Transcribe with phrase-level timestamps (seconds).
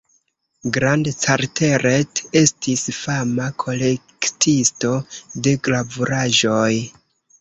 [0.75, 4.95] Grand-Carteret estis fama kolektisto
[5.49, 6.71] de gravuraĵoj.